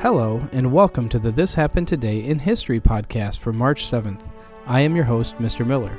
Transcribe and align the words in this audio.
Hello, 0.00 0.48
and 0.52 0.72
welcome 0.72 1.08
to 1.08 1.18
the 1.18 1.32
This 1.32 1.54
Happened 1.54 1.88
Today 1.88 2.24
in 2.24 2.38
History 2.38 2.78
podcast 2.78 3.40
for 3.40 3.52
March 3.52 3.84
7th. 3.84 4.30
I 4.64 4.78
am 4.78 4.94
your 4.94 5.04
host, 5.04 5.34
Mr. 5.38 5.66
Miller. 5.66 5.98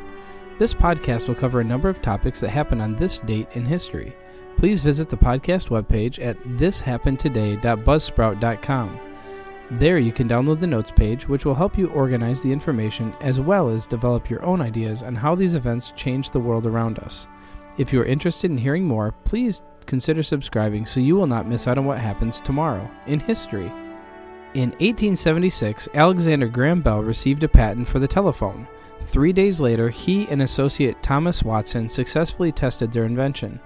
This 0.57 0.73
podcast 0.73 1.27
will 1.27 1.35
cover 1.35 1.59
a 1.59 1.65
number 1.65 1.89
of 1.89 2.01
topics 2.01 2.39
that 2.39 2.47
happened 2.47 2.81
on 2.81 2.95
this 2.95 3.19
date 3.19 3.49
in 3.55 3.65
history. 3.65 4.15
Please 4.55 4.79
visit 4.79 5.09
the 5.09 5.17
podcast 5.17 5.67
webpage 5.67 6.25
at 6.25 6.41
thishappenedtoday.buzzsprout.com. 6.43 8.99
There 9.71 9.99
you 9.99 10.13
can 10.13 10.29
download 10.29 10.61
the 10.61 10.67
notes 10.67 10.91
page, 10.91 11.27
which 11.27 11.43
will 11.43 11.55
help 11.55 11.77
you 11.77 11.89
organize 11.89 12.41
the 12.41 12.53
information 12.53 13.13
as 13.19 13.41
well 13.41 13.67
as 13.67 13.85
develop 13.85 14.29
your 14.29 14.45
own 14.45 14.61
ideas 14.61 15.03
on 15.03 15.13
how 15.13 15.35
these 15.35 15.55
events 15.55 15.91
change 15.97 16.31
the 16.31 16.39
world 16.39 16.65
around 16.65 16.99
us. 16.99 17.27
If 17.77 17.91
you 17.91 17.99
are 17.99 18.05
interested 18.05 18.49
in 18.49 18.59
hearing 18.59 18.85
more, 18.85 19.11
please 19.25 19.61
consider 19.85 20.23
subscribing 20.23 20.85
so 20.85 21.01
you 21.01 21.17
will 21.17 21.27
not 21.27 21.49
miss 21.49 21.67
out 21.67 21.77
on 21.77 21.83
what 21.83 21.99
happens 21.99 22.39
tomorrow 22.39 22.89
in 23.05 23.19
history. 23.19 23.69
In 24.55 24.71
1876, 24.71 25.89
Alexander 25.93 26.47
Graham 26.47 26.81
Bell 26.81 27.03
received 27.03 27.43
a 27.43 27.47
patent 27.47 27.87
for 27.87 27.99
the 27.99 28.07
telephone. 28.07 28.67
Three 29.03 29.31
days 29.31 29.61
later, 29.61 29.89
he 29.89 30.27
and 30.27 30.41
associate 30.41 31.03
Thomas 31.03 31.43
Watson 31.43 31.87
successfully 31.87 32.51
tested 32.51 32.91
their 32.91 33.05
invention. 33.05 33.59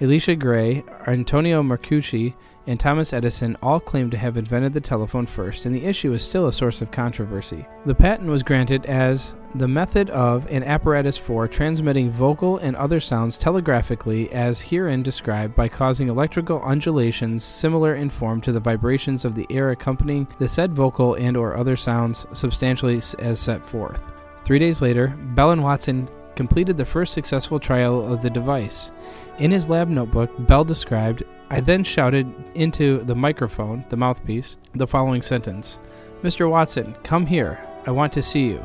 Elisha 0.00 0.36
Gray, 0.36 0.84
Antonio 1.08 1.64
Mercoury, 1.64 2.36
and 2.66 2.78
Thomas 2.78 3.12
Edison 3.12 3.56
all 3.62 3.80
claim 3.80 4.10
to 4.10 4.18
have 4.18 4.36
invented 4.36 4.72
the 4.74 4.80
telephone 4.80 5.26
first, 5.26 5.66
and 5.66 5.74
the 5.74 5.84
issue 5.84 6.12
is 6.12 6.22
still 6.22 6.46
a 6.46 6.52
source 6.52 6.80
of 6.80 6.90
controversy. 6.90 7.66
The 7.86 7.94
patent 7.94 8.28
was 8.28 8.42
granted 8.42 8.86
as 8.86 9.34
the 9.54 9.66
method 9.66 10.10
of 10.10 10.46
an 10.46 10.62
apparatus 10.62 11.16
for 11.16 11.48
transmitting 11.48 12.10
vocal 12.10 12.58
and 12.58 12.76
other 12.76 13.00
sounds 13.00 13.36
telegraphically 13.36 14.30
as 14.30 14.60
herein 14.60 15.02
described 15.02 15.56
by 15.56 15.68
causing 15.68 16.08
electrical 16.08 16.62
undulations 16.62 17.42
similar 17.42 17.94
in 17.96 18.10
form 18.10 18.40
to 18.42 18.52
the 18.52 18.60
vibrations 18.60 19.24
of 19.24 19.34
the 19.34 19.46
air 19.50 19.70
accompanying 19.70 20.28
the 20.38 20.46
said 20.46 20.72
vocal 20.72 21.14
and 21.14 21.36
or 21.36 21.56
other 21.56 21.76
sounds 21.76 22.26
substantially 22.32 23.00
as 23.18 23.40
set 23.40 23.66
forth. 23.66 24.02
3 24.44 24.58
days 24.58 24.80
later, 24.80 25.08
Bell 25.34 25.50
and 25.50 25.62
Watson 25.62 26.08
completed 26.40 26.78
the 26.78 26.86
first 26.86 27.12
successful 27.12 27.60
trial 27.60 28.10
of 28.10 28.22
the 28.22 28.30
device. 28.30 28.90
In 29.36 29.50
his 29.50 29.68
lab 29.68 29.90
notebook, 29.90 30.30
Bell 30.46 30.64
described 30.64 31.22
I 31.50 31.60
then 31.60 31.84
shouted 31.84 32.32
into 32.54 33.04
the 33.04 33.14
microphone, 33.14 33.84
the 33.90 33.98
mouthpiece, 33.98 34.56
the 34.74 34.86
following 34.86 35.20
sentence 35.20 35.78
Mr. 36.22 36.48
Watson, 36.48 36.96
come 37.02 37.26
here. 37.26 37.60
I 37.86 37.90
want 37.90 38.14
to 38.14 38.22
see 38.22 38.46
you. 38.46 38.64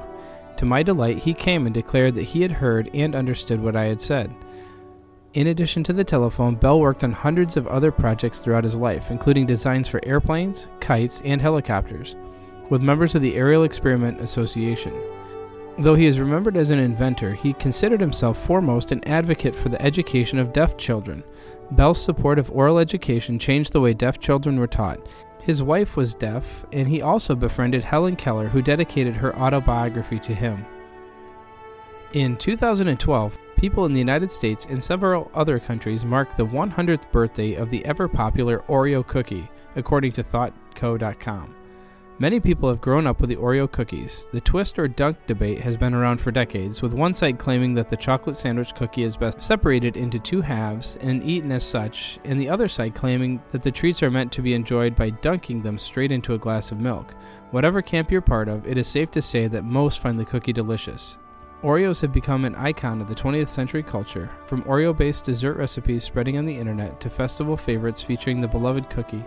To 0.56 0.64
my 0.64 0.84
delight, 0.84 1.18
he 1.18 1.34
came 1.34 1.66
and 1.66 1.74
declared 1.74 2.16
that 2.16 2.24
he 2.32 2.44
had 2.44 2.52
heard 2.52 2.90
and 2.94 3.14
understood 3.14 3.60
what 3.60 3.76
I 3.76 3.84
had 3.88 4.00
said. 4.00 4.34
In 5.34 5.48
addition 5.48 5.84
to 5.84 5.92
the 5.92 6.06
telephone, 6.06 6.56
Bell 6.56 6.80
worked 6.80 7.04
on 7.04 7.12
hundreds 7.12 7.58
of 7.58 7.68
other 7.68 7.92
projects 7.92 8.40
throughout 8.40 8.64
his 8.64 8.78
life, 8.78 9.12
including 9.12 9.48
designs 9.48 9.90
for 9.90 10.00
airplanes, 10.06 10.70
kites, 10.80 11.22
and 11.26 11.42
helicopters, 11.42 12.16
with 12.70 12.82
members 12.82 13.16
of 13.16 13.22
the 13.22 13.36
Aerial 13.36 13.66
Experiment 13.66 14.22
Association. 14.22 14.94
Though 15.78 15.96
he 15.96 16.06
is 16.06 16.20
remembered 16.20 16.56
as 16.56 16.72
an 16.72 16.80
inventor, 16.80 17.34
he 17.34 17.54
considered 17.54 18.00
himself 18.00 18.44
foremost 18.44 18.92
an 18.92 19.04
advocate 19.06 19.56
for 19.56 19.70
the 19.70 19.82
education 19.82 20.40
of 20.40 20.54
deaf 20.54 20.78
children, 20.78 21.24
Bell's 21.72 22.04
support 22.04 22.38
of 22.38 22.52
oral 22.52 22.78
education 22.78 23.40
changed 23.40 23.74
the 23.74 23.82
way 23.82 23.94
deaf 23.94 24.20
children 24.20 24.60
were 24.60 24.68
taught. 24.68 25.00
His 25.42 25.64
wife 25.64 25.96
was 25.96 26.16
deaf, 26.16 26.66
and 26.72 26.88
he 26.88 27.02
also 27.02 27.36
befriended 27.36 27.84
Helen 27.84 28.16
Keller, 28.16 28.48
who 28.48 28.62
dedicated 28.62 29.16
her 29.16 29.36
autobiography 29.36 30.20
to 30.20 30.34
him. 30.34 30.66
In 32.14 32.38
2012, 32.38 33.38
people 33.58 33.86
in 33.86 33.94
the 33.94 34.00
United 34.00 34.32
States 34.32 34.66
and 34.70 34.82
several 34.82 35.30
other 35.34 35.60
countries 35.60 36.06
marked 36.06 36.38
the 36.38 36.46
100th 36.46 37.12
birthday 37.12 37.56
of 37.56 37.70
the 37.70 37.84
ever 37.86 38.08
popular 38.08 38.60
Oreo 38.68 39.06
cookie, 39.06 39.50
according 39.76 40.14
to 40.14 40.24
ThoughtCo.com. 40.24 41.56
Many 42.18 42.40
people 42.40 42.70
have 42.70 42.80
grown 42.80 43.08
up 43.08 43.20
with 43.20 43.30
the 43.30 43.36
Oreo 43.36 43.70
cookies. 43.70 44.26
The 44.32 44.40
twist 44.40 44.80
or 44.80 44.88
dunk 44.88 45.18
debate 45.28 45.60
has 45.60 45.76
been 45.76 45.94
around 45.94 46.22
for 46.22 46.32
decades, 46.32 46.82
with 46.82 46.94
one 46.94 47.14
side 47.14 47.38
claiming 47.38 47.74
that 47.74 47.90
the 47.90 47.98
chocolate 47.98 48.38
sandwich 48.38 48.74
cookie 48.74 49.04
is 49.04 49.18
best 49.18 49.42
separated 49.42 49.98
into 49.98 50.18
two 50.18 50.40
halves 50.40 50.98
and 51.02 51.22
eaten 51.24 51.52
as 51.52 51.66
such, 51.66 52.18
and 52.24 52.40
the 52.40 52.48
other 52.48 52.70
side 52.70 52.96
claiming 52.96 53.42
that 53.52 53.64
the 53.64 53.72
treats 53.72 54.02
are 54.02 54.10
meant 54.10 54.32
to 54.32 54.42
be 54.42 54.54
enjoyed 54.54 54.96
by 54.96 55.10
dunking 55.10 55.62
them 55.62 55.78
straight 55.78 56.12
into 56.12 56.34
a 56.34 56.38
glass 56.38 56.72
of 56.72 56.80
milk. 56.80 57.14
Whatever 57.52 57.82
camp 57.82 58.10
you're 58.10 58.22
part 58.22 58.48
of, 58.48 58.66
it 58.66 58.78
is 58.78 58.88
safe 58.88 59.12
to 59.12 59.22
say 59.22 59.48
that 59.48 59.66
most 59.66 60.00
find 60.00 60.18
the 60.18 60.24
cookie 60.24 60.54
delicious. 60.54 61.18
Oreos 61.64 62.02
have 62.02 62.12
become 62.12 62.46
an 62.46 62.56
icon 62.56 63.02
of 63.02 63.08
the 63.08 63.16
20th 63.16 63.48
century 63.48 63.82
culture, 63.82 64.30
from 64.46 64.62
Oreo 64.64 64.96
based 64.96 65.24
dessert 65.24 65.58
recipes 65.58 66.04
spreading 66.04 66.38
on 66.38 66.46
the 66.46 66.56
internet 66.56 67.00
to 67.02 67.10
festival 67.10 67.58
favorites 67.58 68.04
featuring 68.04 68.42
the 68.42 68.48
beloved 68.48 68.90
cookie. 68.90 69.24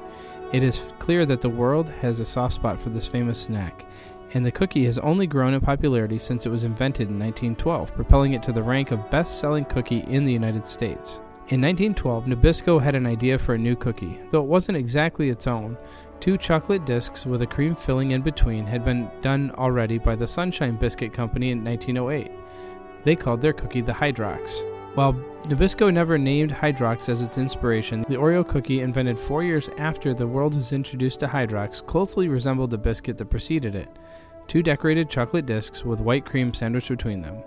It 0.53 0.63
is 0.63 0.85
clear 0.99 1.27
that 1.27 1.41
the 1.41 1.49
world 1.49 1.89
has 1.89 2.21
a 2.21 2.25
soft 2.25 2.55
spot 2.55 2.81
for 2.81 2.91
this 2.91 3.09
famous 3.09 3.41
snack, 3.41 3.87
and 4.35 4.45
the 4.45 4.53
cookie 4.53 4.85
has 4.85 4.99
only 4.99 5.27
grown 5.27 5.55
in 5.55 5.61
popularity 5.61 6.19
since 6.19 6.45
it 6.45 6.51
was 6.51 6.65
invented 6.65 7.09
in 7.09 7.19
1912, 7.19 7.95
propelling 7.95 8.35
it 8.35 8.43
to 8.45 8.53
the 8.53 8.63
rank 8.63 8.91
of 8.91 9.11
best 9.11 9.41
selling 9.41 9.65
cookie 9.65 10.05
in 10.07 10.25
the 10.25 10.33
United 10.33 10.67
States. 10.67 11.21
In 11.49 11.63
1912, 11.63 12.27
Nabisco 12.27 12.79
had 12.81 12.95
an 12.95 13.07
idea 13.07 13.39
for 13.39 13.55
a 13.55 13.59
new 13.59 13.75
cookie, 13.75 14.21
though 14.31 14.43
it 14.43 14.49
wasn't 14.49 14.77
exactly 14.77 15.31
its 15.31 15.47
own. 15.47 15.79
Two 16.21 16.37
chocolate 16.37 16.85
discs 16.85 17.25
with 17.25 17.43
a 17.43 17.47
cream 17.47 17.75
filling 17.75 18.11
in 18.11 18.23
between 18.23 18.67
had 18.67 18.85
been 18.85 19.11
done 19.23 19.53
already 19.57 19.99
by 19.99 20.17
the 20.17 20.27
Sunshine 20.27 20.77
Biscuit 20.77 21.13
Company 21.13 21.51
in 21.51 21.65
1908. 21.65 22.31
They 23.05 23.17
called 23.17 23.41
their 23.41 23.53
cookie 23.53 23.81
the 23.81 23.93
Hydrox. 23.93 24.63
While 24.95 25.13
Nabisco 25.45 25.93
never 25.93 26.19
named 26.19 26.51
Hydrox 26.51 27.09
as 27.09 27.23
its 27.23 27.39
inspiration, 27.39 28.03
the 28.09 28.17
Oreo 28.17 28.47
cookie, 28.47 28.81
invented 28.81 29.19
four 29.19 29.45
years 29.45 29.69
after 29.79 30.13
the 30.13 30.27
world 30.27 30.55
was 30.55 30.73
introduced 30.73 31.21
to 31.21 31.29
Hydrox, 31.29 31.87
closely 31.87 32.29
resembled 32.29 32.71
the 32.71 32.79
biscuit 32.79 33.17
that 33.19 33.31
preceded 33.31 33.75
it 33.75 33.89
two 34.49 34.63
decorated 34.63 35.11
chocolate 35.11 35.47
discs 35.47 35.85
with 35.85 36.01
white 36.01 36.25
cream 36.25 36.53
sandwiched 36.53 36.89
between 36.89 37.21
them. 37.21 37.43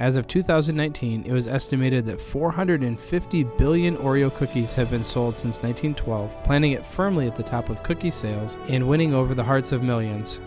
As 0.00 0.16
of 0.16 0.26
2019, 0.26 1.24
it 1.26 1.32
was 1.32 1.46
estimated 1.46 2.06
that 2.06 2.22
450 2.22 3.44
billion 3.44 3.98
Oreo 3.98 4.34
cookies 4.34 4.72
have 4.72 4.90
been 4.90 5.04
sold 5.04 5.36
since 5.36 5.58
1912, 5.58 6.42
planting 6.42 6.72
it 6.72 6.86
firmly 6.86 7.26
at 7.26 7.36
the 7.36 7.42
top 7.42 7.68
of 7.68 7.82
cookie 7.82 8.10
sales 8.10 8.56
and 8.68 8.88
winning 8.88 9.12
over 9.12 9.34
the 9.34 9.44
hearts 9.44 9.72
of 9.72 9.82
millions. 9.82 10.40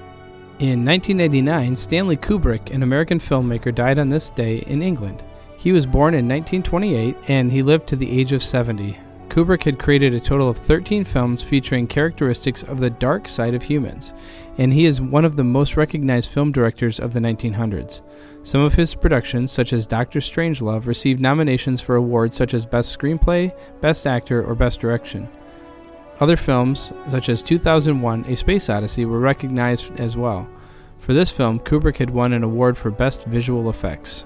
In 0.57 0.83
1989, 0.83 1.75
Stanley 1.75 2.17
Kubrick, 2.17 2.73
an 2.73 2.81
American 2.81 3.19
filmmaker, 3.19 3.73
died 3.73 3.99
on 3.99 4.09
this 4.09 4.31
day 4.31 4.63
in 4.65 4.81
England. 4.81 5.23
He 5.55 5.71
was 5.71 5.85
born 5.85 6.15
in 6.15 6.27
1928 6.27 7.15
and 7.27 7.51
he 7.51 7.61
lived 7.61 7.85
to 7.89 7.95
the 7.95 8.09
age 8.09 8.31
of 8.31 8.41
70. 8.41 8.97
Kubrick 9.33 9.63
had 9.63 9.79
created 9.79 10.13
a 10.13 10.19
total 10.19 10.47
of 10.47 10.59
13 10.59 11.03
films 11.03 11.41
featuring 11.41 11.87
characteristics 11.87 12.61
of 12.61 12.79
the 12.79 12.91
dark 12.91 13.27
side 13.27 13.55
of 13.55 13.63
humans, 13.63 14.13
and 14.59 14.71
he 14.71 14.85
is 14.85 15.01
one 15.01 15.25
of 15.25 15.35
the 15.35 15.43
most 15.43 15.75
recognized 15.75 16.29
film 16.29 16.51
directors 16.51 16.99
of 16.99 17.13
the 17.13 17.19
1900s. 17.19 18.01
Some 18.43 18.61
of 18.61 18.75
his 18.75 18.93
productions, 18.93 19.51
such 19.51 19.73
as 19.73 19.87
Doctor 19.87 20.19
Strangelove, 20.19 20.85
received 20.85 21.19
nominations 21.19 21.81
for 21.81 21.95
awards 21.95 22.37
such 22.37 22.53
as 22.53 22.67
Best 22.67 22.95
Screenplay, 22.95 23.51
Best 23.81 24.05
Actor, 24.05 24.43
or 24.45 24.53
Best 24.53 24.79
Direction. 24.79 25.27
Other 26.19 26.37
films, 26.37 26.93
such 27.09 27.27
as 27.27 27.41
2001 27.41 28.25
A 28.27 28.35
Space 28.35 28.69
Odyssey, 28.69 29.05
were 29.05 29.17
recognized 29.17 29.99
as 29.99 30.15
well. 30.15 30.47
For 30.99 31.15
this 31.15 31.31
film, 31.31 31.59
Kubrick 31.59 31.97
had 31.97 32.11
won 32.11 32.33
an 32.33 32.43
award 32.43 32.77
for 32.77 32.91
Best 32.91 33.23
Visual 33.23 33.67
Effects. 33.67 34.25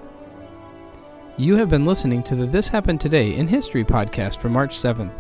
You 1.39 1.55
have 1.57 1.69
been 1.69 1.85
listening 1.85 2.23
to 2.23 2.35
the 2.35 2.47
This 2.47 2.67
Happened 2.67 2.99
Today 2.99 3.35
in 3.35 3.47
History 3.47 3.85
podcast 3.85 4.39
for 4.39 4.49
March 4.49 4.75
7th. 4.75 5.13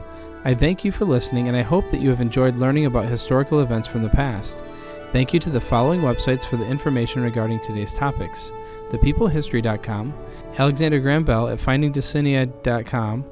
I 0.45 0.55
thank 0.55 0.83
you 0.83 0.91
for 0.91 1.05
listening 1.05 1.47
and 1.47 1.55
I 1.55 1.61
hope 1.61 1.91
that 1.91 2.01
you 2.01 2.09
have 2.09 2.21
enjoyed 2.21 2.55
learning 2.55 2.87
about 2.87 3.05
historical 3.05 3.59
events 3.59 3.87
from 3.87 4.01
the 4.01 4.09
past. 4.09 4.57
Thank 5.11 5.31
you 5.31 5.39
to 5.39 5.51
the 5.51 5.61
following 5.61 6.01
websites 6.01 6.43
for 6.47 6.57
the 6.57 6.65
information 6.65 7.21
regarding 7.21 7.59
today's 7.59 7.93
topics 7.93 8.51
thepeoplehistory.com, 8.89 10.13
Alexander 10.57 10.99
Graham 10.99 11.23
Bell 11.23 11.49
at 11.49 11.59
findingdulcinea.com, 11.59 13.25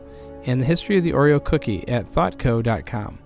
and 0.45 0.61
the 0.61 0.65
history 0.65 0.97
of 0.99 1.03
the 1.03 1.13
Oreo 1.13 1.43
cookie 1.43 1.87
at 1.87 2.05
thoughtco.com. 2.13 3.17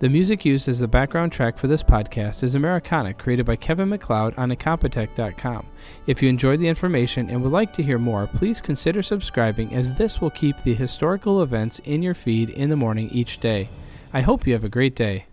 The 0.00 0.08
music 0.08 0.44
used 0.44 0.68
as 0.68 0.80
the 0.80 0.88
background 0.88 1.32
track 1.32 1.56
for 1.56 1.68
this 1.68 1.82
podcast 1.82 2.42
is 2.42 2.54
Americana, 2.54 3.14
created 3.14 3.46
by 3.46 3.56
Kevin 3.56 3.88
MacLeod 3.88 4.34
on 4.36 4.50
Incompetech.com. 4.50 5.66
If 6.06 6.20
you 6.20 6.28
enjoyed 6.28 6.58
the 6.58 6.68
information 6.68 7.30
and 7.30 7.42
would 7.42 7.52
like 7.52 7.72
to 7.74 7.82
hear 7.82 7.98
more, 7.98 8.26
please 8.26 8.60
consider 8.60 9.02
subscribing 9.02 9.72
as 9.72 9.92
this 9.92 10.20
will 10.20 10.30
keep 10.30 10.62
the 10.62 10.74
historical 10.74 11.42
events 11.42 11.78
in 11.84 12.02
your 12.02 12.14
feed 12.14 12.50
in 12.50 12.70
the 12.70 12.76
morning 12.76 13.08
each 13.10 13.38
day. 13.38 13.68
I 14.12 14.20
hope 14.20 14.46
you 14.46 14.52
have 14.52 14.64
a 14.64 14.68
great 14.68 14.96
day. 14.96 15.26